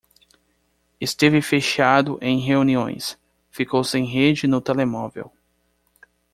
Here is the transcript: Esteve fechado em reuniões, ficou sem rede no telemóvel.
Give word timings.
Esteve 0.99 1.43
fechado 1.43 2.17
em 2.23 2.39
reuniões, 2.39 3.19
ficou 3.51 3.83
sem 3.83 4.03
rede 4.03 4.47
no 4.47 4.59
telemóvel. 4.59 5.31